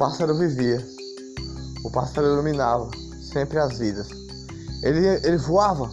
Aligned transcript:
pássaro 0.00 0.34
vivia. 0.34 0.82
O 1.84 1.90
pássaro 1.90 2.26
iluminava 2.26 2.90
sempre 3.20 3.58
as 3.58 3.76
vidas. 3.76 4.08
Ele, 4.82 5.06
ele 5.06 5.36
voava 5.36 5.90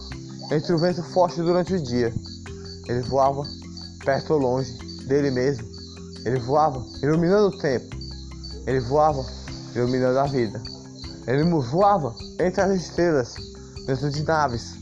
entre 0.50 0.72
o 0.72 0.78
vento 0.78 1.02
forte 1.02 1.42
durante 1.42 1.74
o 1.74 1.82
dia. 1.82 2.10
Ele 2.88 3.02
voava 3.02 3.42
perto 4.02 4.32
ou 4.32 4.38
longe 4.38 4.72
dele 5.06 5.30
mesmo. 5.30 5.68
Ele 6.24 6.38
voava 6.40 6.82
iluminando 7.02 7.48
o 7.48 7.58
tempo. 7.58 7.94
Ele 8.66 8.80
voava 8.80 9.22
iluminando 9.76 10.20
a 10.20 10.26
vida. 10.26 10.58
Ele 11.26 11.44
voava 11.44 12.14
entre 12.40 12.62
as 12.62 12.80
estrelas, 12.80 13.34
dentro 13.86 14.08
de 14.08 14.22
naves. 14.22 14.72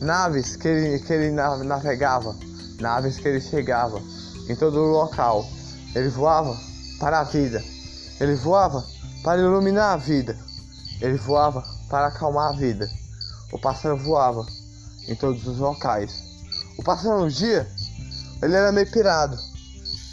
Naves 0.00 0.56
que 0.56 0.66
ele, 0.66 0.98
que 0.98 1.12
ele 1.12 1.30
navegava, 1.30 2.36
naves 2.80 3.16
que 3.16 3.28
ele 3.28 3.40
chegava 3.40 4.02
em 4.48 4.56
todo 4.56 4.80
o 4.80 4.90
local. 4.90 5.46
Ele 5.94 6.08
voava 6.08 6.58
para 6.98 7.20
a 7.20 7.22
vida. 7.22 7.62
Ele 8.20 8.34
voava 8.34 8.84
para 9.22 9.40
iluminar 9.40 9.92
a 9.92 9.96
vida. 9.96 10.38
Ele 11.00 11.16
voava 11.16 11.62
para 11.88 12.08
acalmar 12.08 12.50
a 12.50 12.56
vida. 12.56 12.88
O 13.52 13.58
pássaro 13.58 13.96
voava 13.96 14.46
em 15.08 15.14
todos 15.14 15.46
os 15.46 15.58
locais. 15.58 16.22
O 16.78 16.82
pássaro 16.82 17.24
um 17.24 17.28
dia, 17.28 17.68
ele 18.42 18.54
era 18.54 18.72
meio 18.72 18.90
pirado. 18.90 19.38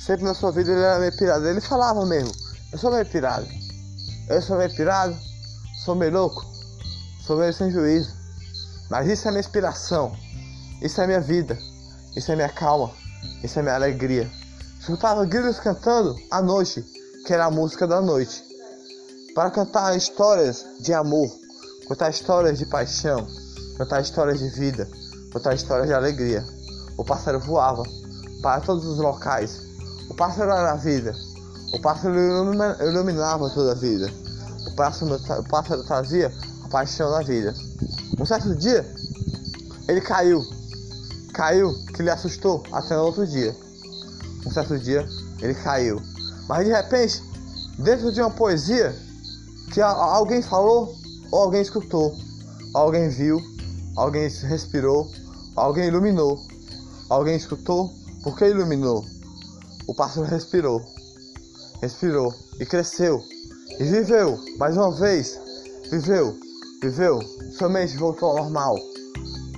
Sempre 0.06 0.26
na 0.26 0.34
sua 0.34 0.52
vida 0.52 0.72
ele 0.72 0.82
era 0.82 1.00
meio 1.00 1.16
pirado. 1.16 1.48
Ele 1.48 1.62
falava 1.62 2.06
mesmo, 2.06 2.32
eu 2.72 2.78
sou 2.78 2.92
meio 2.92 3.06
pirado. 3.06 3.48
Eu 4.28 4.42
sou 4.42 4.58
meio 4.58 4.74
pirado, 4.76 5.18
sou 5.84 5.96
meio 5.96 6.12
louco, 6.12 6.46
sou 7.26 7.38
meio 7.38 7.54
sem 7.54 7.72
juízo. 7.72 8.14
Mas 8.90 9.08
isso 9.08 9.28
é 9.28 9.32
minha 9.32 9.40
inspiração, 9.40 10.16
isso 10.82 11.00
é 11.02 11.08
minha 11.08 11.22
vida, 11.22 11.58
isso 12.16 12.32
é 12.32 12.36
minha 12.36 12.50
calma, 12.50 12.92
isso 13.44 13.58
é 13.58 13.62
minha 13.62 13.76
alegria. 13.76 14.30
Escutava 14.80 15.26
grilos 15.26 15.60
cantando 15.60 16.16
à 16.30 16.42
noite, 16.42 16.86
que 17.30 17.34
era 17.36 17.46
a 17.46 17.52
música 17.52 17.86
da 17.86 18.02
noite, 18.02 18.44
para 19.36 19.52
cantar 19.52 19.96
histórias 19.96 20.66
de 20.80 20.92
amor, 20.96 21.30
contar 21.88 22.10
histórias 22.10 22.58
de 22.58 22.66
paixão, 22.66 23.28
contar 23.78 24.02
histórias 24.02 24.40
de 24.40 24.50
vida, 24.50 24.90
contar 25.32 25.54
histórias 25.54 25.88
de 25.88 25.94
alegria. 25.94 26.44
O 26.98 27.06
pássaro 27.06 27.40
voava 27.40 27.84
para 28.42 28.62
todos 28.62 28.84
os 28.84 28.98
locais. 28.98 29.62
O 30.10 30.16
pássaro 30.16 30.50
era 30.50 30.72
a 30.72 30.76
vida. 30.76 31.14
O 31.72 31.80
pássaro 31.80 32.16
iluminava 32.82 33.48
toda 33.52 33.74
a 33.74 33.76
vida. 33.76 34.12
O 34.66 34.76
pássaro, 34.76 35.14
o 35.14 35.44
pássaro 35.48 35.84
trazia 35.84 36.34
a 36.66 36.68
paixão 36.70 37.12
da 37.12 37.22
vida. 37.22 37.54
Um 38.20 38.26
certo 38.26 38.56
dia, 38.56 38.84
ele 39.88 40.02
caiu. 40.02 40.42
Caiu 41.32 41.76
que 41.94 42.02
lhe 42.02 42.10
assustou 42.10 42.64
até 42.72 42.96
no 42.96 43.04
outro 43.04 43.28
dia. 43.28 43.56
Um 44.48 44.50
certo 44.50 44.80
dia, 44.80 45.08
ele 45.44 45.54
caiu. 45.54 46.02
Mas 46.50 46.66
de 46.66 46.74
repente, 46.74 47.24
dentro 47.78 48.12
de 48.12 48.20
uma 48.20 48.32
poesia 48.32 48.96
que 49.72 49.80
alguém 49.80 50.42
falou 50.42 50.96
ou 51.32 51.44
alguém 51.44 51.62
escutou, 51.62 52.18
alguém 52.74 53.08
viu, 53.08 53.40
alguém 53.96 54.28
respirou, 54.28 55.08
alguém 55.56 55.90
iluminou, 55.90 56.44
alguém 57.08 57.36
escutou, 57.36 57.94
porque 58.24 58.48
iluminou. 58.48 59.06
O 59.86 59.94
pássaro 59.94 60.26
respirou, 60.26 60.82
respirou 61.84 62.34
e 62.60 62.66
cresceu 62.66 63.24
e 63.80 63.84
viveu 63.84 64.40
mais 64.58 64.76
uma 64.76 64.92
vez, 64.92 65.40
viveu, 65.92 66.36
viveu, 66.82 67.20
somente 67.60 67.96
voltou 67.96 68.30
ao 68.30 68.38
normal. 68.38 68.76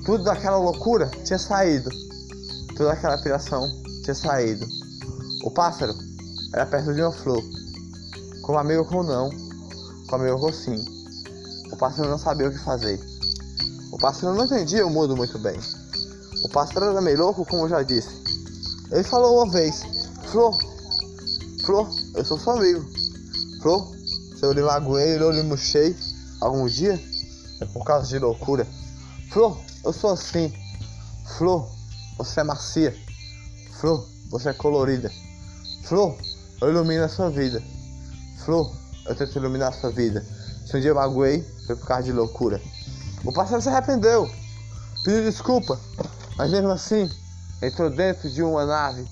Tudo 0.05 0.25
daquela 0.25 0.57
loucura 0.57 1.09
tinha 1.23 1.39
saído, 1.39 1.89
toda 2.75 2.91
aquela 2.91 3.17
piração 3.17 3.65
tinha 4.03 4.13
saído. 4.13 4.67
O 5.45 5.51
pássaro 5.51 5.93
era 6.53 6.65
perto 6.65 6.93
de 6.93 7.01
uma 7.01 7.11
flor, 7.11 7.41
como 8.41 8.57
amigo 8.57 8.85
com 8.85 9.03
não, 9.03 9.29
com 10.07 10.15
amigo 10.15 10.39
com 10.39 10.51
sim. 10.51 10.83
O 11.71 11.77
pássaro 11.77 12.09
não 12.09 12.17
sabia 12.17 12.49
o 12.49 12.51
que 12.51 12.59
fazer. 12.59 12.99
O 13.91 13.97
pássaro 13.97 14.35
não 14.35 14.45
entendia 14.45 14.85
o 14.85 14.89
mundo 14.89 15.15
muito 15.15 15.39
bem. 15.39 15.57
O 16.43 16.49
pássaro 16.49 16.85
era 16.85 17.01
meio 17.01 17.17
louco, 17.17 17.45
como 17.45 17.63
eu 17.63 17.69
já 17.69 17.83
disse. 17.83 18.09
Ele 18.91 19.03
falou 19.03 19.37
uma 19.37 19.51
vez: 19.51 19.81
Flor, 20.27 20.57
Flor, 21.65 21.89
eu 22.15 22.25
sou 22.25 22.39
seu 22.39 22.53
amigo. 22.53 22.85
Flor, 23.61 23.91
se 24.37 24.43
eu 24.43 24.51
lhe 24.51 24.61
magoei 24.61 25.17
ou 25.21 25.31
lhe 25.31 25.43
murchei 25.43 25.95
algum 26.41 26.65
dia, 26.65 26.99
é 27.61 27.65
por 27.65 27.85
causa 27.85 28.07
de 28.07 28.19
loucura. 28.19 28.67
Flor, 29.31 29.57
eu 29.85 29.93
sou 29.93 30.11
assim. 30.11 30.51
Flor, 31.37 31.69
você 32.17 32.41
é 32.41 32.43
macia. 32.43 32.95
Flor, 33.79 34.05
você 34.29 34.49
é 34.49 34.53
colorida. 34.53 35.11
Flor, 35.83 36.15
eu 36.61 36.69
ilumino 36.69 37.03
a 37.03 37.09
sua 37.09 37.29
vida. 37.29 37.61
Flor, 38.45 38.71
eu 39.07 39.15
tento 39.15 39.35
iluminar 39.35 39.69
a 39.69 39.71
sua 39.73 39.89
vida. 39.89 40.23
Se 40.65 40.77
um 40.77 40.79
dia 40.79 40.91
eu 40.91 40.95
magoei, 40.95 41.43
foi 41.65 41.75
por 41.75 41.87
causa 41.87 42.03
de 42.03 42.11
loucura. 42.11 42.61
O 43.25 43.33
pássaro 43.33 43.61
se 43.61 43.69
arrependeu, 43.69 44.29
pediu 45.03 45.23
desculpa, 45.23 45.79
mas 46.37 46.51
mesmo 46.51 46.69
assim 46.69 47.09
entrou 47.61 47.89
dentro 47.89 48.29
de 48.29 48.41
uma 48.41 48.65
nave, 48.65 49.05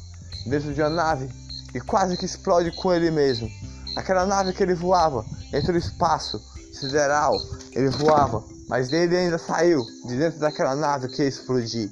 dentro 0.46 0.74
de 0.74 0.82
uma 0.82 0.90
nave 0.90 1.30
e 1.74 1.80
quase 1.80 2.18
que 2.18 2.26
explode 2.26 2.72
com 2.72 2.94
ele 2.94 3.12
mesmo. 3.12 3.50
Aquela 3.96 4.26
nave 4.26 4.54
que 4.54 4.64
ele 4.64 4.74
voava 4.74 5.26
entre 5.54 5.72
o 5.72 5.78
espaço 5.78 6.42
sideral, 6.72 7.36
ele 7.74 7.90
voava, 7.90 8.44
mas 8.68 8.94
ele 8.94 9.16
ainda 9.16 9.38
saiu 9.38 9.84
de 10.06 10.18
dentro 10.18 10.40
daquela 10.40 10.76
nave 10.76 11.08
que 11.08 11.24
ia 11.24 11.28
explodir. 11.28 11.92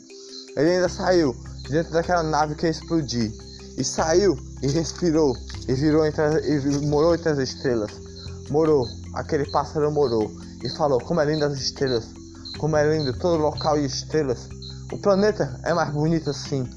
Ele 0.55 0.69
ainda 0.71 0.89
saiu 0.89 1.35
de 1.63 1.69
dentro 1.69 1.91
daquela 1.91 2.23
nave 2.23 2.55
que 2.55 2.65
ia 2.65 2.71
explodir. 2.71 3.31
E 3.77 3.83
saiu 3.83 4.37
e 4.61 4.67
respirou 4.67 5.35
e 5.67 5.73
virou 5.73 6.05
entre, 6.05 6.23
e 6.47 6.87
morou 6.87 7.13
entre 7.13 7.29
as 7.29 7.37
estrelas. 7.37 7.91
Morou, 8.49 8.87
aquele 9.13 9.45
pássaro 9.51 9.91
morou 9.91 10.31
e 10.63 10.69
falou: 10.69 10.99
Como 10.99 11.19
é 11.19 11.25
lindo 11.25 11.45
as 11.45 11.53
estrelas, 11.53 12.07
como 12.57 12.75
é 12.75 12.97
lindo 12.97 13.17
todo 13.19 13.41
local 13.41 13.77
e 13.77 13.85
estrelas. 13.85 14.47
O 14.91 14.97
planeta 14.97 15.59
é 15.63 15.73
mais 15.73 15.91
bonito 15.91 16.29
assim. 16.29 16.67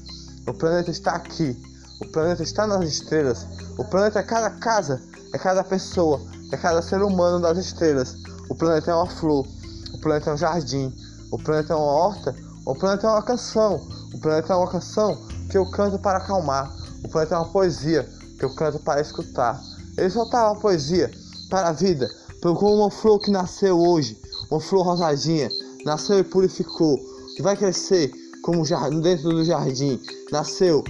O 0.47 0.53
planeta 0.53 0.91
está 0.91 1.13
aqui. 1.13 1.57
O 2.01 2.05
planeta 2.07 2.43
está 2.43 2.67
nas 2.67 2.83
estrelas. 2.85 3.45
O 3.77 3.85
planeta 3.85 4.19
é 4.19 4.23
cada 4.23 4.49
casa, 4.49 5.01
é 5.33 5.37
cada 5.37 5.63
pessoa, 5.63 6.21
é 6.51 6.57
cada 6.57 6.81
ser 6.81 7.01
humano 7.01 7.39
das 7.39 7.57
estrelas. 7.57 8.15
O 8.49 8.55
planeta 8.55 8.91
é 8.91 8.95
uma 8.95 9.07
flor. 9.07 9.47
O 9.93 9.97
planeta 9.99 10.29
é 10.29 10.33
um 10.33 10.37
jardim. 10.37 10.93
O 11.31 11.37
planeta 11.37 11.73
é 11.73 11.75
uma 11.75 11.85
horta. 11.85 12.35
O 12.65 12.75
planeta 12.75 13.07
é 13.07 13.09
uma 13.09 13.23
canção. 13.23 13.81
O 14.13 14.19
planeta 14.19 14.51
é 14.51 14.55
uma 14.55 14.69
canção 14.69 15.17
que 15.49 15.57
eu 15.57 15.65
canto 15.71 15.97
para 15.97 16.17
acalmar. 16.17 16.69
O 17.03 17.09
planeta 17.09 17.35
é 17.35 17.37
uma 17.37 17.47
poesia 17.47 18.07
que 18.37 18.45
eu 18.45 18.53
canto 18.55 18.79
para 18.79 19.01
escutar. 19.01 19.61
Ele 19.97 20.09
soltava 20.09 20.51
a 20.51 20.59
poesia 20.59 21.11
para 21.49 21.69
a 21.69 21.71
vida, 21.71 22.09
como 22.41 22.75
uma 22.75 22.89
flor 22.89 23.19
que 23.19 23.29
nasceu 23.29 23.79
hoje, 23.79 24.19
uma 24.49 24.59
flor 24.59 24.85
rosadinha, 24.85 25.49
nasceu 25.85 26.19
e 26.19 26.23
purificou, 26.23 26.97
que 27.35 27.41
vai 27.41 27.55
crescer 27.55 28.11
como 28.41 28.63
dentro 29.01 29.29
do 29.29 29.45
jardim, 29.45 30.01
nasceu, 30.31 30.83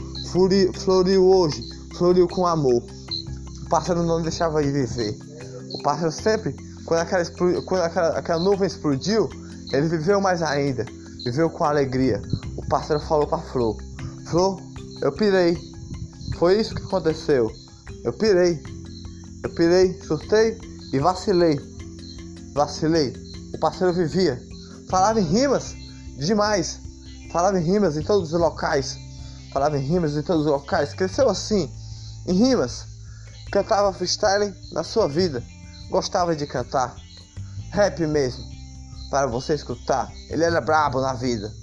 floriu 0.76 1.26
hoje, 1.26 1.62
floriu 1.96 2.28
com 2.28 2.48
amor. 2.48 2.82
O 3.66 3.70
pássaro 3.70 4.04
não 4.04 4.22
deixava 4.22 4.64
de 4.64 4.72
viver. 4.72 5.18
O 5.74 5.84
pássaro 5.84 6.12
sempre, 6.12 6.56
quando 6.86 7.02
aquela, 7.02 7.26
quando 7.66 7.82
aquela, 7.82 8.08
aquela 8.18 8.40
nuvem 8.40 8.68
explodiu, 8.68 9.30
ele 9.74 9.88
viveu 9.88 10.22
mais 10.22 10.42
ainda, 10.42 10.86
viveu 11.26 11.50
com 11.50 11.64
alegria. 11.64 12.22
O 12.58 12.66
pássaro 12.68 13.00
falou 13.02 13.28
para 13.28 13.40
a 13.40 13.42
flor: 13.42 13.78
Flor, 14.26 14.62
eu 15.02 15.12
pirei. 15.12 15.71
Foi 16.42 16.60
isso 16.60 16.74
que 16.74 16.82
aconteceu. 16.82 17.52
Eu 18.04 18.12
pirei. 18.14 18.60
Eu 19.44 19.54
pirei, 19.54 20.02
surtei 20.02 20.60
e 20.92 20.98
vacilei. 20.98 21.62
Vacilei. 22.56 23.14
O 23.54 23.60
parceiro 23.60 23.94
vivia. 23.94 24.42
Falava 24.90 25.22
em 25.22 25.24
rimas 25.24 25.76
demais. 26.18 26.80
Falava 27.32 27.60
em 27.60 27.64
rimas 27.64 27.96
em 27.96 28.02
todos 28.02 28.34
os 28.34 28.40
locais. 28.40 28.98
Falava 29.54 29.78
em 29.78 29.84
rimas 29.84 30.18
em 30.18 30.24
todos 30.24 30.48
os 30.48 30.52
locais. 30.52 30.96
Cresceu 30.96 31.30
assim, 31.30 31.72
em 32.26 32.34
rimas. 32.34 32.88
Cantava 33.52 33.94
freestyle 33.94 34.52
na 34.72 34.84
sua 34.84 35.08
vida. 35.08 35.44
Gostava 35.92 36.36
de 36.36 36.48
cantar. 36.48 36.96
Rap 37.70 38.00
mesmo. 38.08 38.44
Para 39.12 39.28
você 39.28 39.54
escutar. 39.54 40.12
Ele 40.28 40.44
era 40.44 40.60
brabo 40.60 41.02
na 41.02 41.14
vida. 41.14 41.54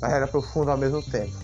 Mas 0.00 0.12
era 0.12 0.28
profundo 0.28 0.70
ao 0.70 0.78
mesmo 0.78 1.02
tempo. 1.02 1.36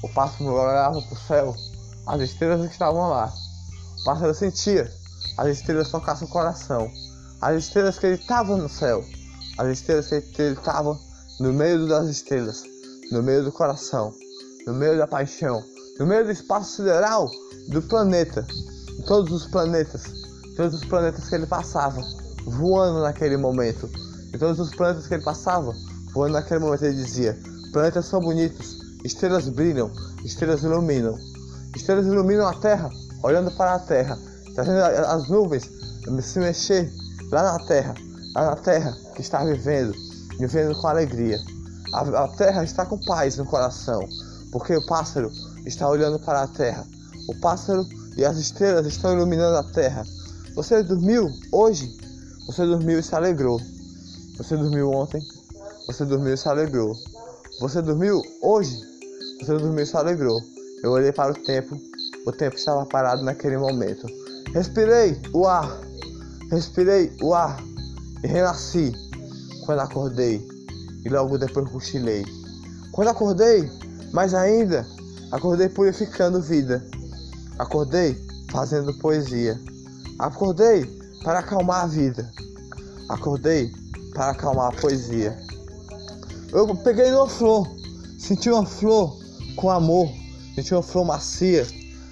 O 0.00 0.08
pássaro 0.10 0.52
olhava 0.52 1.02
para 1.02 1.14
o 1.14 1.20
céu. 1.26 1.71
As 2.06 2.20
estrelas 2.20 2.66
que 2.66 2.72
estavam 2.72 3.08
lá. 3.08 3.32
O 4.00 4.04
pássaro 4.04 4.34
sentia 4.34 4.90
as 5.38 5.48
estrelas 5.48 5.90
tocar 5.90 6.16
seu 6.16 6.26
coração. 6.26 6.90
As 7.40 7.64
estrelas 7.64 7.98
que 7.98 8.06
ele 8.06 8.16
estava 8.16 8.56
no 8.56 8.68
céu. 8.68 9.04
As 9.56 9.68
estrelas 9.68 10.08
que 10.08 10.42
ele 10.42 10.54
estava 10.54 10.98
no 11.38 11.52
meio 11.52 11.86
das 11.86 12.08
estrelas. 12.08 12.64
No 13.12 13.22
meio 13.22 13.44
do 13.44 13.52
coração. 13.52 14.12
No 14.66 14.74
meio 14.74 14.98
da 14.98 15.06
paixão. 15.06 15.62
No 15.98 16.06
meio 16.06 16.24
do 16.24 16.32
espaço 16.32 16.76
sideral 16.76 17.30
do 17.68 17.80
planeta. 17.82 18.44
Todos 19.06 19.32
os 19.32 19.46
planetas. 19.46 20.02
Todos 20.56 20.74
os 20.74 20.84
planetas 20.84 21.28
que 21.28 21.34
ele 21.36 21.46
passava. 21.46 22.02
Voando 22.44 23.00
naquele 23.00 23.36
momento. 23.36 23.88
E 24.32 24.38
todos 24.38 24.58
os 24.58 24.74
planetas 24.74 25.06
que 25.06 25.14
ele 25.14 25.22
passava. 25.22 25.72
Voando 26.12 26.34
naquele 26.34 26.60
momento 26.60 26.84
ele 26.84 26.96
dizia: 26.96 27.38
Planetas 27.72 28.06
são 28.06 28.20
bonitos. 28.20 28.78
Estrelas 29.04 29.48
brilham. 29.48 29.90
Estrelas 30.24 30.64
iluminam. 30.64 31.16
Estrelas 31.74 32.06
iluminam 32.06 32.46
a 32.46 32.54
Terra 32.54 32.90
olhando 33.22 33.50
para 33.52 33.74
a 33.74 33.78
terra, 33.78 34.18
trazendo 34.54 34.80
as 34.80 35.28
nuvens 35.28 35.70
se 36.20 36.38
mexer 36.38 36.92
lá 37.30 37.42
na 37.52 37.64
terra, 37.64 37.94
lá 38.34 38.46
na 38.46 38.56
terra 38.56 38.96
que 39.14 39.20
está 39.20 39.44
vivendo, 39.44 39.94
vivendo 40.38 40.74
com 40.80 40.88
alegria. 40.88 41.38
A, 41.92 42.24
a 42.24 42.28
terra 42.28 42.64
está 42.64 42.84
com 42.84 42.98
paz 42.98 43.36
no 43.36 43.46
coração, 43.46 44.06
porque 44.50 44.76
o 44.76 44.84
pássaro 44.86 45.30
está 45.64 45.88
olhando 45.88 46.18
para 46.18 46.42
a 46.42 46.48
terra. 46.48 46.84
O 47.28 47.40
pássaro 47.40 47.86
e 48.16 48.24
as 48.24 48.36
estrelas 48.36 48.86
estão 48.86 49.14
iluminando 49.14 49.56
a 49.56 49.62
terra. 49.62 50.04
Você 50.54 50.82
dormiu 50.82 51.30
hoje? 51.52 51.96
Você 52.46 52.66
dormiu 52.66 52.98
e 52.98 53.02
se 53.02 53.14
alegrou. 53.14 53.60
Você 54.36 54.56
dormiu 54.56 54.90
ontem? 54.90 55.22
Você 55.86 56.04
dormiu 56.04 56.34
e 56.34 56.36
se 56.36 56.48
alegrou. 56.48 56.94
Você 57.60 57.80
dormiu 57.80 58.20
hoje? 58.42 58.76
Você 59.40 59.56
dormiu 59.56 59.84
e 59.84 59.86
se 59.86 59.96
alegrou. 59.96 60.40
Eu 60.82 60.90
olhei 60.90 61.12
para 61.12 61.32
o 61.32 61.34
tempo. 61.34 61.80
O 62.26 62.32
tempo 62.32 62.56
estava 62.56 62.84
parado 62.86 63.22
naquele 63.22 63.56
momento. 63.56 64.06
Respirei 64.52 65.20
o 65.32 65.46
ar. 65.46 65.80
Respirei 66.50 67.12
o 67.22 67.32
ar. 67.32 67.62
E 68.22 68.26
renasci 68.26 68.92
quando 69.64 69.80
acordei. 69.80 70.46
E 71.04 71.08
logo 71.08 71.38
depois 71.38 71.70
cochilei. 71.70 72.24
Quando 72.90 73.08
acordei, 73.08 73.68
mais 74.12 74.34
ainda, 74.34 74.86
acordei 75.30 75.68
purificando 75.68 76.42
vida. 76.42 76.84
Acordei 77.58 78.16
fazendo 78.50 78.96
poesia. 78.98 79.58
Acordei 80.18 80.84
para 81.22 81.38
acalmar 81.38 81.84
a 81.84 81.86
vida. 81.86 82.30
Acordei 83.08 83.72
para 84.14 84.30
acalmar 84.30 84.68
a 84.72 84.80
poesia. 84.80 85.36
Eu 86.52 86.74
peguei 86.76 87.10
uma 87.12 87.28
flor, 87.28 87.66
senti 88.18 88.50
uma 88.50 88.66
flor 88.66 89.16
com 89.56 89.70
amor, 89.70 90.12
senti 90.54 90.74
uma 90.74 90.82
flor 90.82 91.04
macia. 91.04 91.66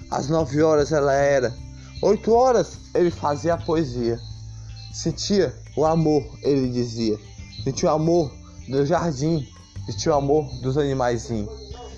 Às 0.09 0.27
nove 0.27 0.61
horas 0.61 0.91
ela 0.91 1.13
era, 1.13 1.53
oito 2.01 2.33
horas 2.33 2.77
ele 2.93 3.09
fazia 3.09 3.53
a 3.53 3.57
poesia. 3.57 4.19
Sentia 4.93 5.55
o 5.77 5.85
amor, 5.85 6.23
ele 6.41 6.69
dizia. 6.69 7.17
Sentia 7.63 7.89
o 7.89 7.93
amor 7.93 8.31
do 8.67 8.85
jardim, 8.85 9.47
sentia 9.85 10.11
o 10.11 10.15
amor 10.15 10.45
dos 10.61 10.77
animaizinhos. 10.77 11.49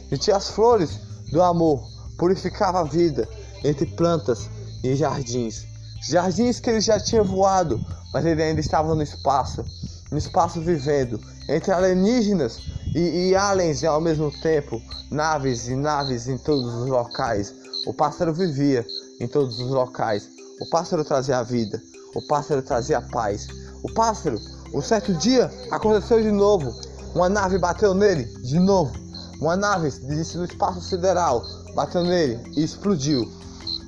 Sentia 0.09 0.35
as 0.35 0.49
flores 0.49 0.99
do 1.31 1.41
amor, 1.41 1.87
purificava 2.17 2.81
a 2.81 2.83
vida 2.83 3.27
entre 3.63 3.85
plantas 3.85 4.49
e 4.83 4.95
jardins. 4.95 5.65
Jardins 6.07 6.59
que 6.59 6.69
ele 6.69 6.81
já 6.81 6.99
tinha 6.99 7.23
voado, 7.23 7.83
mas 8.13 8.25
ele 8.25 8.43
ainda 8.43 8.59
estava 8.59 8.93
no 8.93 9.01
espaço, 9.01 9.65
no 10.11 10.17
espaço 10.17 10.61
vivendo, 10.61 11.19
entre 11.49 11.71
alienígenas 11.71 12.59
e, 12.95 13.29
e 13.29 13.35
aliens 13.35 13.83
ao 13.83 14.01
mesmo 14.01 14.31
tempo, 14.41 14.81
naves 15.11 15.67
e 15.67 15.75
naves 15.75 16.27
em 16.27 16.37
todos 16.37 16.73
os 16.73 16.87
locais. 16.87 17.53
O 17.85 17.93
pássaro 17.93 18.33
vivia 18.33 18.85
em 19.19 19.27
todos 19.27 19.59
os 19.59 19.69
locais. 19.69 20.29
O 20.61 20.69
pássaro 20.69 21.03
trazia 21.03 21.39
a 21.39 21.43
vida, 21.43 21.81
o 22.15 22.21
pássaro 22.27 22.61
trazia 22.61 22.99
a 22.99 23.01
paz. 23.01 23.47
O 23.83 23.91
pássaro, 23.93 24.39
um 24.73 24.81
certo 24.81 25.13
dia, 25.13 25.51
aconteceu 25.71 26.21
de 26.21 26.31
novo. 26.31 26.73
Uma 27.13 27.29
nave 27.29 27.57
bateu 27.57 27.93
nele 27.93 28.25
de 28.41 28.59
novo. 28.59 28.93
Uma 29.39 29.55
nave 29.55 29.89
do 29.89 30.43
espaço 30.43 30.81
sideral 30.81 31.43
bateu 31.75 32.03
nele 32.03 32.39
e 32.55 32.63
explodiu. 32.63 33.29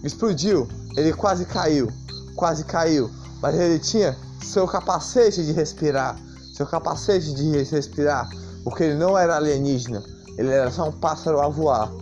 Explodiu, 0.03 0.67
ele 0.97 1.13
quase 1.13 1.45
caiu 1.45 1.91
quase 2.35 2.63
caiu, 2.65 3.09
mas 3.41 3.55
ele 3.55 3.79
tinha 3.79 4.15
seu 4.43 4.67
capacete 4.67 5.43
de 5.43 5.51
respirar, 5.53 6.19
seu 6.53 6.65
capacete 6.65 7.33
de 7.33 7.63
respirar, 7.63 8.29
porque 8.65 8.83
ele 8.83 8.95
não 8.95 9.15
era 9.15 9.35
alienígena, 9.35 10.03
ele 10.37 10.49
era 10.49 10.71
só 10.71 10.89
um 10.89 10.91
pássaro 10.91 11.39
a 11.39 11.47
voar, 11.47 11.93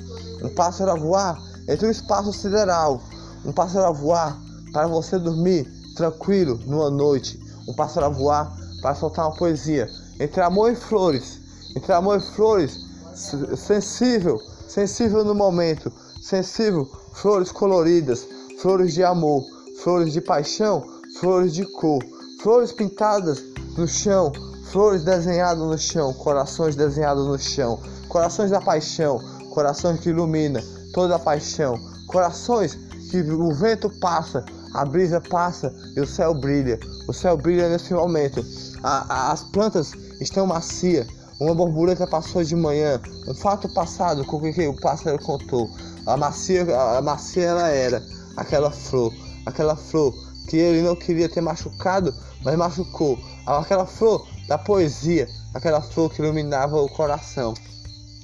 um 0.42 0.50
pássaro 0.56 0.92
a 0.92 0.96
voar 0.96 1.38
entre 1.68 1.86
o 1.88 1.92
espaço 1.92 2.32
sideral, 2.32 3.02
um 3.46 3.52
pássaro 3.52 3.86
a 3.86 3.92
voar 3.92 4.42
para 4.72 4.88
você 4.88 5.20
dormir 5.20 5.70
tranquilo 5.96 6.58
numa 6.66 6.90
noite, 6.90 7.38
um 7.68 7.74
pássaro 7.74 8.06
a 8.06 8.10
voar 8.10 8.58
para 8.82 8.96
soltar 8.96 9.28
uma 9.28 9.36
poesia, 9.36 9.90
entre 10.20 10.42
amor 10.42 10.72
e 10.72 10.76
flores, 10.76 11.40
entre 11.76 11.92
amor 11.92 12.20
e 12.20 12.22
flores, 12.22 12.80
sensível, 13.14 14.40
sensível 14.68 15.26
no 15.26 15.36
momento, 15.36 15.92
sensível, 16.22 16.90
flores 17.14 17.52
coloridas, 17.52 18.26
flores 18.62 18.94
de 18.94 19.04
amor, 19.04 19.44
flores 19.84 20.14
de 20.14 20.22
paixão, 20.22 20.84
flores 21.20 21.54
de 21.54 21.66
cor, 21.66 22.02
flores 22.42 22.72
pintadas 22.72 23.44
no 23.78 23.86
chão, 23.86 24.32
flores 24.74 25.04
desenhadas 25.04 25.64
no 25.64 25.78
chão, 25.78 26.12
corações 26.16 26.76
desenhados 26.76 27.28
no 27.28 27.38
chão, 27.38 27.80
corações 28.10 28.50
da 28.50 28.60
paixão, 28.60 29.22
corações 29.52 30.00
que 30.00 30.10
ilumina 30.10 30.64
toda 30.96 31.16
a 31.16 31.20
paixão, 31.20 31.80
corações 32.08 32.74
que 33.12 33.22
o 33.22 33.54
vento 33.54 33.88
passa, 34.00 34.44
a 34.74 34.84
brisa 34.84 35.22
passa 35.22 35.72
e 35.96 36.02
o 36.02 36.08
céu 36.08 36.34
brilha. 36.34 36.80
O 37.08 37.14
céu 37.14 37.38
brilha 37.38 37.70
nesse 37.70 37.94
momento. 37.94 38.44
A, 38.82 39.06
a, 39.14 39.32
as 39.32 39.44
plantas 39.44 39.92
estão 40.20 40.48
macias. 40.48 41.06
Uma 41.40 41.54
borboleta 41.54 42.08
passou 42.08 42.44
de 42.44 42.56
manhã. 42.56 43.00
Um 43.28 43.36
fato 43.36 43.72
passado 43.76 44.26
com 44.26 44.38
o 44.38 44.54
que 44.54 44.68
o 44.68 44.76
pássaro 44.82 45.20
contou. 45.20 45.70
A 46.08 46.18
macia, 46.18 46.66
a 46.98 47.00
macia 47.00 47.44
ela 47.44 47.68
era 47.68 48.04
aquela 48.36 48.72
flor 48.72 49.14
aquela 49.46 49.76
flor 49.76 50.14
que 50.48 50.58
ele 50.58 50.82
não 50.82 50.96
queria 50.96 51.30
ter 51.30 51.42
machucado, 51.42 52.14
mas 52.44 52.56
machucou. 52.56 53.18
Aquela 53.46 53.86
flor 53.86 54.28
da 54.48 54.58
poesia, 54.58 55.28
aquela 55.54 55.82
flor 55.82 56.12
que 56.12 56.22
iluminava 56.22 56.82
o 56.82 56.90
coração. 56.90 57.54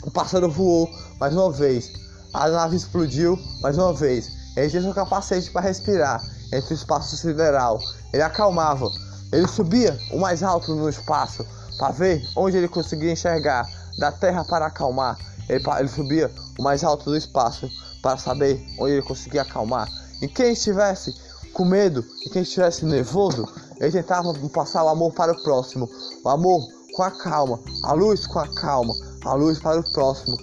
O 0.04 0.12
pássaro 0.12 0.50
voou 0.50 0.90
mais 1.20 1.34
uma 1.34 1.52
vez, 1.52 1.92
a 2.34 2.48
nave 2.48 2.76
explodiu 2.76 3.38
mais 3.62 3.78
uma 3.78 3.94
vez. 3.94 4.32
Ele 4.56 4.70
tinha 4.70 4.82
seu 4.82 4.94
capacete 4.94 5.52
para 5.52 5.62
respirar 5.62 6.22
entre 6.52 6.74
o 6.74 6.76
espaço 6.76 7.16
sideral. 7.18 7.80
Ele 8.14 8.22
acalmava, 8.22 8.90
ele 9.32 9.48
subia 9.48 9.98
o 10.12 10.20
mais 10.20 10.44
alto 10.44 10.76
no 10.76 10.90
espaço 10.90 11.46
para 11.78 11.92
ver 11.92 12.22
onde 12.36 12.58
ele 12.58 12.68
conseguia 12.68 13.12
enxergar 13.12 13.66
da 13.98 14.12
terra 14.12 14.44
para 14.46 14.66
acalmar. 14.66 15.18
Ele, 15.48 15.64
ele 15.80 15.88
subia 15.88 16.32
o 16.58 16.64
mais 16.64 16.84
alto 16.84 17.06
do 17.06 17.18
espaço 17.18 17.70
para 18.02 18.18
saber 18.18 18.64
onde 18.80 18.94
ele 18.94 19.02
conseguia 19.02 19.42
acalmar. 19.42 19.88
E 20.22 20.28
quem 20.28 20.54
estivesse 20.54 21.16
com 21.54 21.66
medo 21.66 22.06
e 22.26 22.30
quem 22.30 22.42
estivesse 22.42 22.86
nervoso, 22.86 23.48
ele 23.80 23.92
tentava 23.92 24.34
passar 24.50 24.84
o 24.84 24.90
amor 24.90 25.14
para 25.14 25.32
o 25.32 25.44
próximo, 25.44 25.90
o 26.24 26.30
amor 26.30 26.68
com 26.94 27.04
a 27.04 27.12
calma, 27.12 27.60
a 27.84 27.94
luz 27.94 28.28
com 28.28 28.40
a 28.40 28.48
calma, 28.56 28.94
a 29.24 29.34
luz 29.34 29.60
para 29.60 29.80
o 29.80 29.92
próximo, 29.92 30.38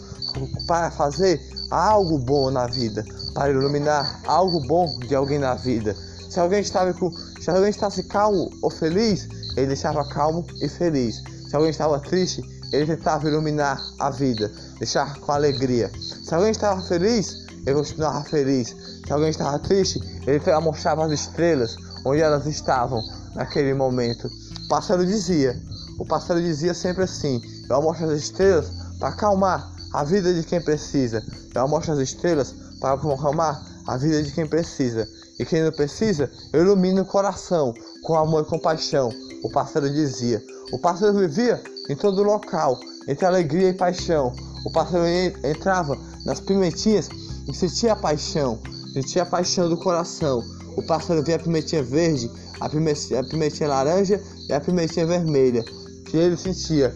para 0.67 0.91
fazer 0.91 1.41
algo 1.71 2.19
bom 2.19 2.51
na 2.51 2.67
vida, 2.67 3.05
para 3.35 3.51
iluminar 3.51 4.21
algo 4.27 4.61
bom 4.67 4.99
de 5.01 5.15
alguém 5.15 5.39
na 5.39 5.55
vida. 5.55 5.95
Se 6.31 6.41
alguém 6.41 6.61
estava 6.61 6.93
com, 6.95 7.11
se 7.41 7.51
alguém 7.51 7.71
estava 7.71 8.03
calmo 8.05 8.51
ou 8.63 8.71
feliz, 8.71 9.29
ele 9.57 9.69
deixava 9.69 10.07
calmo 10.09 10.45
e 10.61 10.69
feliz. 10.69 11.23
Se 11.49 11.55
alguém 11.55 11.71
estava 11.71 11.99
triste, 12.01 12.43
ele 12.73 12.87
tentava 12.87 13.29
iluminar 13.29 13.81
a 13.99 14.11
vida, 14.11 14.53
deixar 14.79 15.19
com 15.21 15.33
alegria. 15.33 15.91
Se 15.99 16.35
alguém 16.35 16.51
estava 16.51 16.81
feliz, 16.83 17.47
ele 17.67 17.75
continuava 17.75 18.23
feliz. 18.25 18.75
Se 19.07 19.13
alguém 19.13 19.31
estava 19.31 19.59
triste, 19.59 20.01
ele 20.27 20.41
mostrava 20.61 21.05
as 21.07 21.13
estrelas 21.13 21.77
onde 22.05 22.21
elas 22.21 22.47
estavam 22.47 23.03
naquele 23.37 23.73
momento. 23.75 24.29
O 24.65 24.69
pássaro 24.69 25.07
dizia, 25.07 25.57
o 25.99 26.05
pássaro 26.05 26.41
dizia 26.41 26.75
sempre 26.75 27.05
assim: 27.05 27.41
Eu 27.71 27.83
mostro 27.83 28.11
as 28.11 28.19
estrelas 28.19 28.71
para 28.99 29.11
acalmar 29.11 29.73
a 29.93 30.03
vida 30.03 30.35
de 30.35 30.43
quem 30.43 30.61
precisa. 30.61 31.23
Eu 31.55 31.69
mostro 31.69 31.93
as 31.93 32.01
estrelas 32.01 32.55
para 32.81 32.95
acalmar 32.95 33.63
a 33.87 33.97
vida 33.97 34.23
de 34.23 34.33
quem 34.33 34.47
precisa. 34.47 35.07
E 35.39 35.45
quem 35.45 35.63
não 35.63 35.71
precisa, 35.71 36.31
eu 36.53 36.63
ilumino 36.63 37.03
o 37.03 37.07
coração 37.07 37.75
com 38.03 38.15
amor 38.15 38.43
e 38.43 38.47
compaixão. 38.47 39.13
O 39.45 39.51
pássaro 39.51 39.89
dizia. 39.89 40.43
O 40.73 40.79
pássaro 40.79 41.13
vivia 41.13 41.63
em 41.89 41.95
todo 41.95 42.23
local, 42.23 42.81
entre 43.07 43.27
alegria 43.27 43.69
e 43.69 43.75
paixão. 43.75 44.33
O 44.65 44.71
pássaro 44.73 45.07
entrava 45.45 45.97
nas 46.25 46.41
pimentinhas 46.41 47.09
e 47.47 47.55
sentia 47.55 47.93
a 47.93 47.97
paixão, 47.97 48.59
sentia 48.93 49.23
a 49.23 49.27
paixão 49.27 49.69
do 49.69 49.77
coração. 49.77 50.43
O 50.77 50.83
pássaro 50.83 51.23
via 51.23 51.37
a 51.37 51.39
pimentinha 51.39 51.83
verde, 51.83 52.31
a 52.61 52.69
pimentinha, 52.69 53.21
a 53.21 53.25
pimentinha 53.25 53.69
laranja 53.69 54.21
e 54.49 54.53
a 54.53 54.61
pimentinha 54.61 55.07
vermelha, 55.07 55.65
que 56.05 56.17
ele 56.17 56.37
sentia 56.37 56.95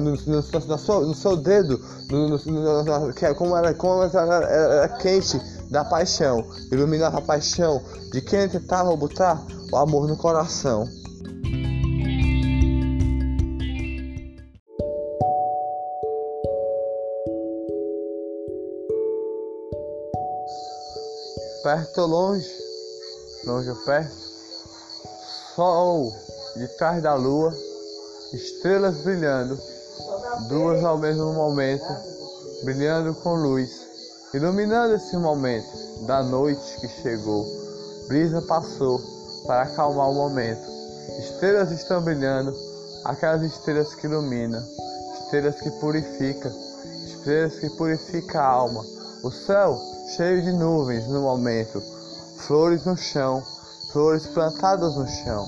no, 0.00 0.16
no, 0.16 0.16
no, 0.36 0.78
seu, 0.78 1.00
no 1.06 1.14
seu, 1.14 1.36
dedo, 1.36 1.80
é 3.22 3.34
como, 3.34 3.56
era, 3.56 3.74
como 3.74 4.02
era, 4.02 4.46
era 4.46 4.88
quente 4.96 5.40
da 5.70 5.84
paixão, 5.84 6.44
iluminava 6.72 7.18
a 7.18 7.22
paixão 7.22 7.82
de 8.10 8.20
quem 8.20 8.48
tentava 8.48 8.96
botar 8.96 9.44
o 9.70 9.76
amor 9.76 10.08
no 10.08 10.16
coração. 10.16 10.88
perto 21.68 22.00
ou 22.00 22.06
longe, 22.06 22.48
longe 23.44 23.70
ou 23.70 23.76
perto, 23.76 24.14
sol 25.54 26.12
de 26.56 26.68
trás 26.76 27.02
da 27.02 27.14
lua, 27.14 27.54
estrelas 28.32 28.98
brilhando, 28.98 29.58
duas 30.48 30.84
ao 30.84 30.98
mesmo 30.98 31.32
momento, 31.32 31.86
brilhando 32.64 33.14
com 33.14 33.34
luz, 33.34 33.70
iluminando 34.34 34.94
esse 34.94 35.16
momento 35.16 36.06
da 36.06 36.22
noite 36.22 36.80
que 36.80 36.88
chegou, 36.88 37.46
brisa 38.08 38.42
passou 38.42 39.00
para 39.46 39.62
acalmar 39.62 40.10
o 40.10 40.14
momento. 40.14 40.78
Estrelas 41.18 41.70
estão 41.70 42.02
brilhando, 42.02 42.54
aquelas 43.04 43.42
estrelas 43.42 43.94
que 43.94 44.06
iluminam, 44.06 44.62
estrelas 45.20 45.60
que 45.60 45.70
purificam, 45.72 46.52
estrelas 47.06 47.54
que 47.58 47.70
purificam 47.70 48.40
a 48.40 48.44
alma. 48.44 48.84
O 49.22 49.30
céu 49.30 49.78
cheio 50.16 50.42
de 50.42 50.52
nuvens 50.52 51.06
no 51.08 51.22
momento, 51.22 51.82
flores 52.38 52.84
no 52.84 52.96
chão, 52.96 53.42
flores 53.92 54.26
plantadas 54.26 54.96
no 54.96 55.06
chão, 55.06 55.46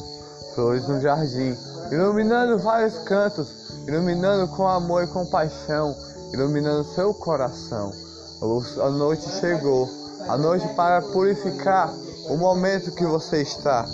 flores 0.55 0.87
no 0.89 1.01
jardim, 1.01 1.57
iluminando 1.91 2.59
vários 2.59 2.99
cantos, 3.05 3.49
iluminando 3.87 4.49
com 4.49 4.67
amor 4.67 5.05
e 5.05 5.07
compaixão, 5.07 5.97
iluminando 6.33 6.85
seu 6.85 7.15
coração. 7.15 7.93
A 8.83 8.91
noite 8.91 9.29
chegou, 9.41 9.89
a 10.29 10.37
noite 10.37 10.67
para 10.75 11.03
purificar 11.03 11.93
o 12.29 12.37
momento 12.37 12.93
que 12.93 13.05
você 13.05 13.43
está. 13.43 13.87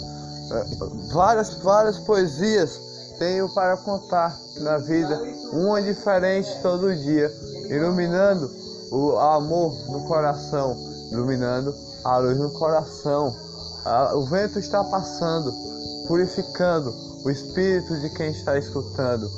Várias, 1.12 1.54
várias 1.54 1.98
poesias 1.98 2.80
tenho 3.18 3.48
para 3.54 3.76
contar 3.78 4.38
na 4.60 4.78
vida, 4.78 5.20
uma 5.52 5.80
diferente 5.82 6.50
todo 6.62 6.94
dia, 6.94 7.32
iluminando 7.68 8.50
o 8.92 9.18
amor 9.18 9.72
no 9.88 10.06
coração, 10.06 10.76
iluminando 11.10 11.74
a 12.06 12.18
luz 12.18 12.38
no 12.38 12.50
coração. 12.50 13.34
O 14.14 14.26
vento 14.26 14.58
está 14.58 14.82
passando, 14.84 15.52
purificando 16.06 16.94
o 17.24 17.30
espírito 17.30 18.00
de 18.00 18.10
quem 18.10 18.30
está 18.30 18.56
escutando, 18.56 19.28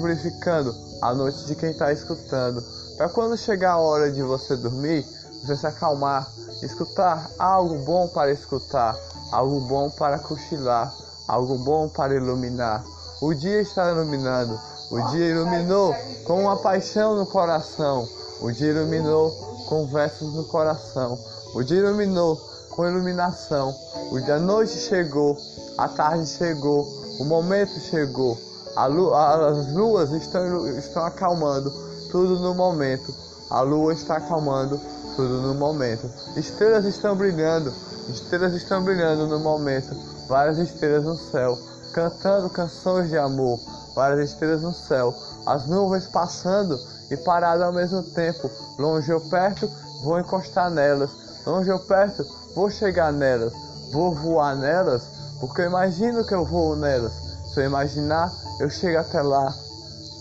purificando 0.00 0.74
a 1.02 1.14
noite 1.14 1.44
de 1.44 1.54
quem 1.54 1.70
está 1.70 1.92
escutando. 1.92 2.62
Para 2.96 3.08
quando 3.10 3.36
chegar 3.36 3.72
a 3.72 3.78
hora 3.78 4.10
de 4.10 4.22
você 4.22 4.56
dormir, 4.56 5.06
você 5.42 5.56
se 5.56 5.66
acalmar, 5.66 6.26
escutar 6.62 7.30
algo 7.38 7.78
bom 7.84 8.08
para 8.08 8.32
escutar, 8.32 8.96
algo 9.32 9.60
bom 9.60 9.90
para 9.90 10.18
cochilar, 10.18 10.92
algo 11.28 11.58
bom 11.58 11.88
para 11.88 12.14
iluminar. 12.14 12.84
O 13.20 13.34
dia 13.34 13.60
está 13.60 13.90
iluminando, 13.90 14.58
o 14.90 15.00
dia 15.10 15.26
iluminou 15.28 15.94
com 16.26 16.42
uma 16.42 16.56
paixão 16.56 17.14
no 17.14 17.26
coração, 17.26 18.08
o 18.40 18.50
dia 18.50 18.70
iluminou 18.70 19.30
com 19.68 19.86
versos 19.86 20.34
no 20.34 20.44
coração, 20.44 21.18
o 21.54 21.62
dia 21.62 21.78
iluminou 21.78 22.36
com 22.70 22.86
iluminação, 22.86 23.74
o 24.10 24.20
dia, 24.20 24.36
a 24.36 24.40
noite 24.40 24.78
chegou, 24.78 25.36
a 25.76 25.88
tarde 25.88 26.26
chegou, 26.26 26.86
o 27.18 27.24
momento 27.24 27.78
chegou, 27.80 28.38
as 28.76 29.72
luas 29.72 30.10
estão, 30.12 30.66
estão 30.78 31.04
acalmando 31.04 31.70
tudo 32.10 32.38
no 32.38 32.54
momento, 32.54 33.14
a 33.50 33.60
lua 33.60 33.92
está 33.92 34.16
acalmando 34.16 34.80
tudo 35.16 35.40
no 35.40 35.54
momento. 35.54 36.08
Estrelas 36.36 36.84
estão 36.84 37.16
brilhando, 37.16 37.72
estrelas 38.08 38.54
estão 38.54 38.82
brilhando 38.82 39.26
no 39.26 39.40
momento, 39.40 39.94
várias 40.28 40.58
estrelas 40.58 41.04
no 41.04 41.16
céu, 41.16 41.58
cantando 41.92 42.48
canções 42.50 43.08
de 43.08 43.18
amor, 43.18 43.58
várias 43.94 44.30
estrelas 44.30 44.62
no 44.62 44.72
céu, 44.72 45.14
as 45.46 45.66
nuvens 45.66 46.06
passando 46.06 46.78
e 47.10 47.16
paradas 47.16 47.62
ao 47.62 47.72
mesmo 47.72 48.02
tempo, 48.02 48.50
longe 48.78 49.12
ou 49.12 49.20
perto, 49.20 49.68
vou 50.04 50.18
encostar 50.18 50.70
nelas, 50.70 51.10
longe 51.46 51.70
ou 51.70 51.78
perto, 51.78 52.26
vou 52.54 52.70
chegar 52.70 53.12
nelas, 53.12 53.52
vou 53.92 54.14
voar 54.14 54.56
nelas, 54.56 55.02
porque 55.40 55.62
eu 55.62 55.66
imagino 55.66 56.24
que 56.24 56.34
eu 56.34 56.44
vou 56.44 56.76
nelas. 56.76 57.12
Se 57.52 57.60
eu 57.60 57.64
imaginar, 57.64 58.32
eu 58.60 58.70
chego 58.70 58.98
até 58.98 59.20
lá. 59.22 59.52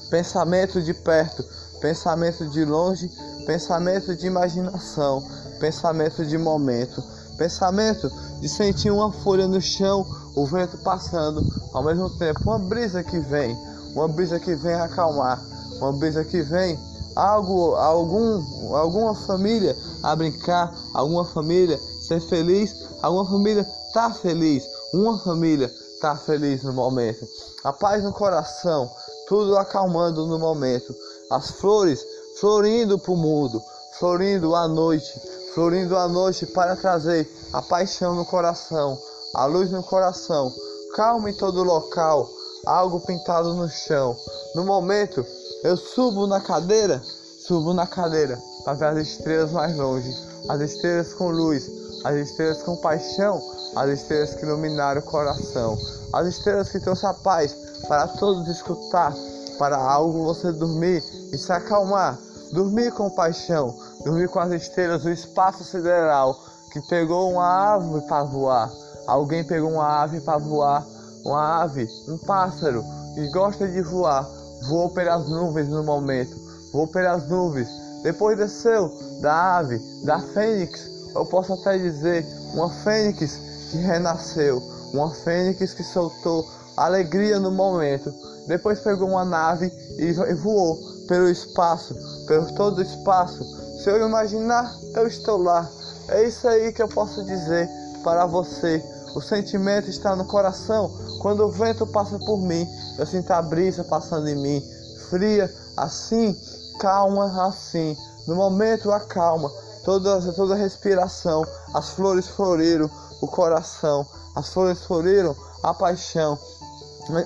Pensamento 0.10 0.82
de 0.82 0.94
perto, 0.94 1.44
pensamento 1.80 2.48
de 2.48 2.66
longe, 2.66 3.12
pensamento 3.46 4.16
de 4.16 4.28
imaginação, 4.28 5.24
pensamento 5.60 6.26
de 6.26 6.38
momento, 6.38 7.04
pensamento 7.38 8.10
de 8.40 8.50
sentir 8.50 8.92
uma 8.92 9.12
folha 9.12 9.48
no 9.48 9.62
chão, 9.62 10.06
o 10.36 10.46
vento 10.46 10.78
passando, 10.80 11.46
ao 11.74 11.84
mesmo 11.84 12.10
tempo 12.18 12.40
uma 12.46 12.60
brisa 12.60 13.04
que 13.04 13.20
vem, 13.20 13.56
uma 13.94 14.08
brisa 14.08 14.40
que 14.40 14.56
vem 14.56 14.74
acalmar, 14.74 15.40
uma 15.80 15.94
brisa 15.94 16.24
que 16.24 16.42
vem 16.42 16.80
algo, 17.20 17.76
algum, 17.76 18.76
alguma 18.76 19.14
família 19.14 19.76
a 20.02 20.16
brincar, 20.16 20.74
alguma 20.94 21.26
família 21.26 21.78
ser 22.02 22.22
feliz, 22.22 22.74
alguma 23.02 23.26
família 23.26 23.68
tá 23.94 24.12
feliz, 24.12 24.64
uma 24.94 25.20
família 25.20 25.70
tá 26.00 26.16
feliz 26.16 26.64
no 26.64 26.72
momento, 26.72 27.28
a 27.64 27.74
paz 27.74 28.04
no 28.04 28.14
coração, 28.14 28.90
tudo 29.28 29.58
acalmando 29.58 30.26
no 30.28 30.40
momento, 30.40 30.96
as 31.30 31.52
flores 31.52 32.04
florindo 32.40 32.98
para 32.98 33.12
o 33.12 33.18
mundo, 33.18 33.62
florindo 34.00 34.56
à 34.56 34.68
noite, 34.68 35.12
florindo 35.54 35.98
à 35.98 36.08
noite 36.08 36.46
para 36.46 36.76
trazer 36.78 37.30
a 37.52 37.62
paixão 37.62 38.16
no 38.16 38.26
coração, 38.26 38.98
a 39.34 39.46
luz 39.46 39.70
no 39.70 39.84
coração, 39.84 40.54
calma 40.96 41.30
em 41.30 41.34
todo 41.34 41.64
local, 41.64 42.30
algo 42.66 43.02
pintado 43.02 43.54
no 43.54 43.68
chão. 43.70 44.16
No 44.56 44.64
momento, 44.64 45.26
eu 45.64 45.76
subo 45.76 46.26
na 46.26 46.40
cadeira, 46.40 47.02
subo 47.46 47.74
na 47.74 47.86
cadeira 47.86 48.42
para 48.64 48.74
ver 48.74 48.86
as 48.86 49.08
estrelas 49.08 49.52
mais 49.52 49.76
longe, 49.76 50.16
as 50.48 50.62
estrelas 50.62 51.14
com 51.14 51.30
luz, 51.30 51.70
as 52.06 52.16
estrelas 52.16 52.64
com 52.64 52.78
paixão, 52.78 53.42
as 53.76 53.90
estrelas 53.90 54.36
que 54.36 54.46
iluminaram 54.46 55.02
o 55.02 55.04
coração, 55.04 55.78
as 56.14 56.28
estrelas 56.28 56.70
que 56.70 56.80
trouxe 56.80 57.06
a 57.06 57.14
paz 57.14 57.54
para 57.88 58.08
todos 58.08 58.48
escutar, 58.48 59.14
para 59.58 59.76
algo 59.76 60.24
você 60.24 60.52
dormir 60.52 61.04
e 61.34 61.38
se 61.38 61.52
acalmar, 61.52 62.18
dormir 62.54 62.94
com 62.94 63.10
paixão, 63.10 63.76
dormir 64.06 64.30
com 64.30 64.40
as 64.40 64.52
estrelas, 64.52 65.04
o 65.04 65.10
espaço 65.10 65.64
sideral 65.66 66.40
que 66.72 66.80
pegou 66.88 67.32
uma 67.32 67.74
ave 67.74 68.02
para 68.08 68.24
voar. 68.24 68.72
Alguém 69.08 69.44
pegou 69.44 69.72
uma 69.72 70.04
ave 70.04 70.22
para 70.22 70.38
voar, 70.38 70.86
uma 71.26 71.64
ave, 71.64 71.90
um 72.08 72.18
pássaro 72.18 72.84
que 73.16 73.28
gosta 73.32 73.68
de 73.68 73.82
voar, 73.82 74.26
voou 74.68 74.90
pelas 74.90 75.28
nuvens 75.30 75.68
no 75.70 75.84
momento, 75.84 76.36
voou 76.72 76.88
pelas 76.88 77.28
nuvens, 77.28 77.70
depois 78.04 78.38
desceu 78.38 78.90
da 79.22 79.58
ave, 79.58 79.80
da 80.04 80.20
fênix, 80.20 80.90
eu 81.14 81.26
posso 81.26 81.54
até 81.54 81.78
dizer, 81.78 82.26
uma 82.54 82.70
fênix 82.70 83.40
que 83.72 83.78
renasceu, 83.78 84.62
uma 84.94 85.14
fênix 85.14 85.74
que 85.74 85.84
soltou 85.84 86.46
alegria 86.78 87.40
no 87.40 87.52
momento. 87.52 88.14
Depois 88.48 88.80
pegou 88.80 89.10
uma 89.10 89.26
nave 89.26 89.72
e 89.98 90.12
voou 90.34 90.80
pelo 91.08 91.30
espaço, 91.30 91.96
pelo 92.26 92.52
todo 92.54 92.80
o 92.80 92.82
espaço. 92.82 93.44
Se 93.84 93.90
eu 93.90 94.08
imaginar, 94.08 94.74
eu 94.96 95.08
estou 95.08 95.38
lá. 95.38 95.70
É 96.08 96.24
isso 96.24 96.48
aí 96.48 96.72
que 96.72 96.82
eu 96.82 96.88
posso 96.88 97.24
dizer 97.24 97.70
para 98.04 98.26
você. 98.26 98.84
O 99.16 99.22
sentimento 99.22 99.90
está 99.90 100.16
no 100.16 100.26
coração. 100.26 100.92
Quando 101.22 101.46
o 101.46 101.52
vento 101.52 101.86
passa 101.88 102.18
por 102.20 102.40
mim, 102.40 102.68
eu 102.98 103.06
sinto 103.06 103.32
a 103.32 103.42
brisa 103.42 103.84
passando 103.84 104.28
em 104.28 104.36
mim, 104.36 104.64
fria 105.10 105.54
assim, 105.76 106.36
calma 106.80 107.48
assim. 107.48 107.98
No 108.28 108.36
momento 108.36 108.92
a 108.92 109.00
calma, 109.00 109.52
toda 109.84 110.22
toda 110.34 110.54
a 110.54 110.58
respiração, 110.58 111.46
as 111.74 111.90
flores 111.90 112.28
floriram 112.28 112.90
o 113.22 113.28
coração, 113.28 114.06
as 114.36 114.50
flores 114.50 114.80
floriram 114.86 115.36
a 115.64 115.74
paixão. 115.74 116.38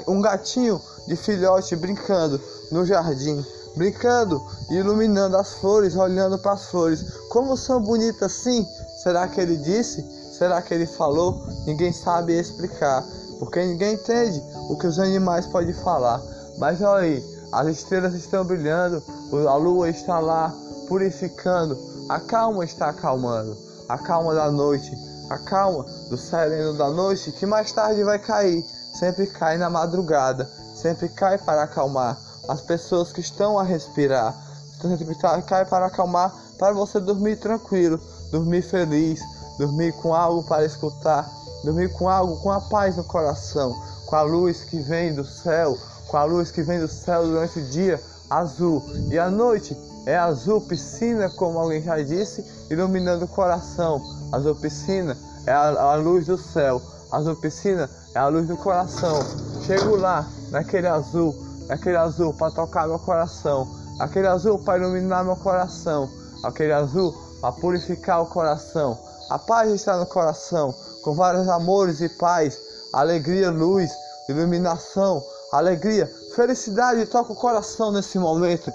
Um 0.07 0.21
gatinho 0.21 0.81
de 1.07 1.15
filhote 1.15 1.75
brincando 1.75 2.39
no 2.71 2.85
jardim, 2.85 3.45
brincando 3.75 4.41
e 4.69 4.75
iluminando 4.75 5.35
as 5.35 5.55
flores, 5.55 5.95
olhando 5.95 6.37
para 6.37 6.53
as 6.53 6.65
flores. 6.65 7.03
Como 7.29 7.57
são 7.57 7.81
bonitas 7.81 8.31
assim? 8.31 8.65
Será 9.03 9.27
que 9.27 9.41
ele 9.41 9.57
disse? 9.57 10.22
Será 10.43 10.61
que 10.61 10.73
ele 10.73 10.85
falou? 10.85 11.41
Ninguém 11.65 11.93
sabe 11.93 12.37
explicar, 12.37 13.01
porque 13.39 13.63
ninguém 13.63 13.93
entende 13.93 14.43
o 14.69 14.75
que 14.77 14.85
os 14.85 14.99
animais 14.99 15.47
podem 15.47 15.73
falar. 15.73 16.21
Mas 16.57 16.81
olha 16.81 17.03
aí, 17.03 17.23
as 17.53 17.67
estrelas 17.67 18.13
estão 18.13 18.43
brilhando, 18.43 19.01
a 19.47 19.55
lua 19.55 19.89
está 19.89 20.19
lá 20.19 20.53
purificando, 20.89 21.79
a 22.09 22.19
calma 22.19 22.65
está 22.65 22.89
acalmando, 22.89 23.57
a 23.87 23.97
calma 23.97 24.35
da 24.35 24.51
noite, 24.51 24.91
a 25.29 25.37
calma 25.37 25.85
do 26.09 26.17
sereno 26.17 26.73
da 26.73 26.89
noite 26.89 27.31
que 27.31 27.45
mais 27.45 27.71
tarde 27.71 28.03
vai 28.03 28.19
cair 28.19 28.65
sempre 28.93 29.27
cai 29.27 29.57
na 29.57 29.69
madrugada, 29.69 30.51
sempre 30.75 31.07
cai 31.07 31.37
para 31.37 31.63
acalmar 31.63 32.19
as 32.49 32.59
pessoas 32.59 33.13
que 33.13 33.21
estão 33.21 33.57
a 33.57 33.63
respirar, 33.63 34.35
sempre 34.81 35.15
cai 35.47 35.63
para 35.63 35.85
acalmar, 35.85 36.35
para 36.59 36.73
você 36.73 36.99
dormir 36.99 37.37
tranquilo, 37.37 37.97
dormir 38.29 38.61
feliz, 38.61 39.21
dormir 39.57 39.93
com 39.93 40.13
algo 40.13 40.43
para 40.43 40.65
escutar, 40.65 41.29
dormir 41.63 41.91
com 41.93 42.09
algo, 42.09 42.37
com 42.37 42.51
a 42.51 42.61
paz 42.61 42.97
no 42.97 43.03
coração, 43.03 43.75
com 44.05 44.15
a 44.15 44.21
luz 44.21 44.63
que 44.63 44.79
vem 44.79 45.13
do 45.13 45.25
céu, 45.25 45.77
com 46.07 46.17
a 46.17 46.23
luz 46.23 46.51
que 46.51 46.61
vem 46.61 46.79
do 46.79 46.87
céu 46.87 47.23
durante 47.25 47.59
o 47.59 47.65
dia 47.69 47.99
azul 48.29 48.83
e 49.09 49.19
a 49.19 49.29
noite 49.29 49.77
é 50.05 50.17
azul 50.17 50.59
piscina, 50.61 51.29
como 51.29 51.59
alguém 51.59 51.81
já 51.81 52.01
disse, 52.01 52.43
iluminando 52.69 53.25
o 53.25 53.27
coração. 53.27 54.01
Azul 54.31 54.55
piscina 54.55 55.17
é 55.45 55.51
a, 55.51 55.69
a 55.69 55.95
luz 55.95 56.25
do 56.25 56.37
céu. 56.37 56.81
Azul 57.11 57.35
piscina 57.35 57.89
é 58.13 58.19
a 58.19 58.27
luz 58.27 58.47
do 58.47 58.57
coração. 58.57 59.19
Chego 59.65 59.95
lá, 59.95 60.27
naquele 60.51 60.87
azul, 60.87 61.35
naquele 61.67 61.95
azul 61.95 62.33
para 62.33 62.51
tocar 62.51 62.87
meu 62.87 62.99
coração, 62.99 63.67
aquele 63.99 64.27
azul 64.27 64.59
para 64.59 64.79
iluminar 64.79 65.23
meu 65.23 65.37
coração, 65.37 66.09
aquele 66.43 66.73
azul 66.73 67.13
para 67.39 67.53
purificar 67.53 68.21
o 68.21 68.25
coração. 68.25 68.97
A 69.29 69.39
paz 69.39 69.71
está 69.71 69.97
no 69.97 70.05
coração, 70.05 70.73
com 71.01 71.13
vários 71.13 71.47
amores 71.47 72.01
e 72.01 72.09
paz, 72.09 72.59
alegria, 72.93 73.49
luz, 73.49 73.91
iluminação, 74.29 75.23
alegria, 75.51 76.11
felicidade 76.35 77.05
toca 77.05 77.33
o 77.33 77.35
coração 77.35 77.91
nesse 77.91 78.17
momento, 78.17 78.71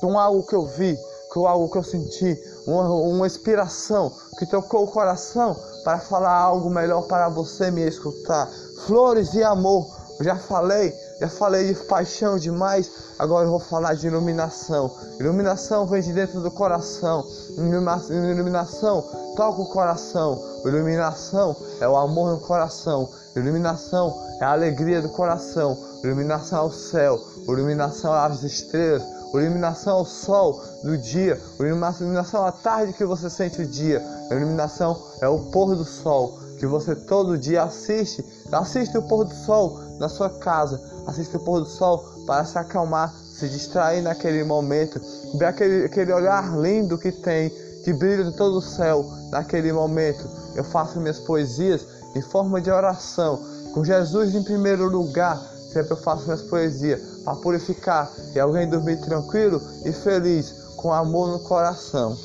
com 0.00 0.18
algo 0.18 0.46
que 0.46 0.54
eu 0.54 0.66
vi, 0.66 0.98
com 1.30 1.46
algo 1.46 1.70
que 1.70 1.78
eu 1.78 1.82
senti, 1.82 2.40
uma, 2.66 2.88
uma 2.88 3.26
inspiração 3.26 4.12
que 4.38 4.46
tocou 4.46 4.84
o 4.84 4.88
coração 4.88 5.56
para 5.84 5.98
falar 5.98 6.34
algo 6.34 6.70
melhor 6.70 7.02
para 7.02 7.28
você 7.28 7.70
me 7.70 7.86
escutar. 7.86 8.48
Flores 8.86 9.34
e 9.34 9.42
amor, 9.42 9.86
já 10.20 10.36
falei, 10.36 10.94
já 11.20 11.28
falei 11.28 11.72
de 11.72 11.74
paixão 11.84 12.38
demais, 12.38 12.90
agora 13.18 13.46
eu 13.46 13.50
vou 13.50 13.58
falar 13.58 13.94
de 13.94 14.06
iluminação. 14.06 14.90
Iluminação 15.18 15.84
vem 15.84 16.00
de 16.00 16.12
dentro 16.12 16.40
do 16.40 16.50
coração. 16.50 17.26
Iluminação 17.56 19.02
toca 19.36 19.62
o 19.62 19.66
coração. 19.66 20.40
Iluminação 20.64 21.56
é 21.80 21.88
o 21.88 21.96
amor 21.96 22.30
no 22.30 22.40
coração. 22.40 23.08
Iluminação 23.34 24.16
é 24.40 24.44
a 24.44 24.52
alegria 24.52 25.02
do 25.02 25.08
coração. 25.08 25.76
Iluminação 26.04 26.64
é 26.64 26.66
o 26.66 26.72
céu. 26.72 27.20
Iluminação 27.48 28.14
é 28.14 28.18
as 28.20 28.44
estrelas. 28.44 29.02
Iluminação 29.34 29.98
é 29.98 30.02
o 30.02 30.04
sol 30.04 30.62
do 30.84 30.96
dia. 30.96 31.40
Iluminação 31.58 32.46
é 32.46 32.48
a 32.48 32.52
tarde 32.52 32.92
que 32.92 33.04
você 33.04 33.28
sente 33.28 33.60
o 33.60 33.66
dia. 33.66 34.00
Iluminação 34.30 34.96
é 35.20 35.28
o 35.28 35.40
pôr 35.50 35.74
do 35.74 35.84
sol 35.84 36.47
que 36.58 36.66
você 36.66 36.94
todo 36.94 37.38
dia 37.38 37.62
assiste. 37.62 38.24
Assiste 38.52 38.96
o 38.98 39.02
pôr 39.02 39.24
do 39.24 39.34
sol 39.34 39.78
na 39.98 40.08
sua 40.08 40.28
casa. 40.28 40.80
Assiste 41.06 41.36
o 41.36 41.40
pôr 41.40 41.60
do 41.60 41.66
sol 41.66 42.04
para 42.26 42.44
se 42.44 42.58
acalmar, 42.58 43.14
se 43.14 43.48
distrair 43.48 44.02
naquele 44.02 44.44
momento. 44.44 45.00
Ver 45.38 45.46
aquele, 45.46 45.84
aquele 45.84 46.12
olhar 46.12 46.58
lindo 46.58 46.98
que 46.98 47.12
tem, 47.12 47.50
que 47.84 47.92
brilha 47.92 48.24
de 48.24 48.36
todo 48.36 48.58
o 48.58 48.62
céu 48.62 49.04
naquele 49.30 49.72
momento. 49.72 50.28
Eu 50.54 50.64
faço 50.64 51.00
minhas 51.00 51.20
poesias 51.20 51.86
em 52.14 52.22
forma 52.22 52.60
de 52.60 52.70
oração, 52.70 53.40
com 53.72 53.84
Jesus 53.84 54.34
em 54.34 54.42
primeiro 54.42 54.88
lugar. 54.88 55.38
Sempre 55.72 55.92
eu 55.92 55.96
faço 55.96 56.24
minhas 56.24 56.42
poesias 56.42 57.00
para 57.24 57.36
purificar 57.36 58.10
e 58.34 58.40
alguém 58.40 58.68
dormir 58.68 59.00
tranquilo 59.00 59.60
e 59.84 59.92
feliz, 59.92 60.52
com 60.76 60.92
amor 60.92 61.28
no 61.28 61.40
coração. 61.40 62.16